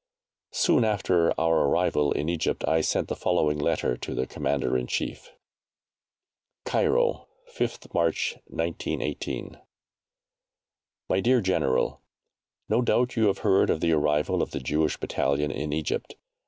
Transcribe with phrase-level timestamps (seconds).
[0.53, 4.87] Soon after our arrival in Egypt I sent the following letter to the Commander in
[4.87, 5.31] Chief:
[6.65, 9.59] CAIRO, 5TH MARCH, 1918.
[11.07, 12.01] MY DEAR GENERAL,
[12.67, 16.15] No doubt you have heard of the arrival of the Jewish Battalion in Egypt.